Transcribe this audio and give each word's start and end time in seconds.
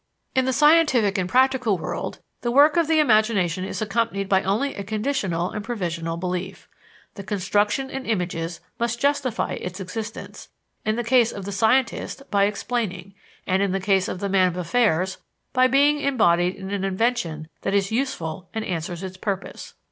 In 0.33 0.45
the 0.45 0.51
scientific 0.51 1.19
and 1.19 1.29
practical 1.29 1.77
world, 1.77 2.21
the 2.41 2.49
work 2.49 2.75
of 2.75 2.87
the 2.87 2.97
imagination 2.99 3.63
is 3.63 3.83
accompanied 3.83 4.27
by 4.27 4.41
only 4.41 4.73
a 4.73 4.83
conditional 4.83 5.51
and 5.51 5.63
provisional 5.63 6.17
belief. 6.17 6.67
The 7.13 7.23
construction 7.23 7.91
in 7.91 8.07
images 8.07 8.61
must 8.79 8.99
justify 8.99 9.51
its 9.53 9.79
existence, 9.79 10.49
in 10.83 10.95
the 10.95 11.03
case 11.03 11.31
of 11.31 11.45
the 11.45 11.51
scientist, 11.51 12.23
by 12.31 12.45
explaining; 12.45 13.13
and 13.45 13.61
in 13.61 13.73
the 13.73 13.79
case 13.79 14.07
of 14.07 14.19
the 14.21 14.27
man 14.27 14.47
of 14.47 14.57
affairs, 14.57 15.19
by 15.53 15.67
being 15.67 15.99
embodied 15.99 16.55
in 16.55 16.71
an 16.71 16.83
invention 16.83 17.47
that 17.61 17.75
is 17.75 17.91
useful 17.91 18.49
and 18.55 18.65
answers 18.65 19.03
its 19.03 19.17
purpose. 19.17 19.75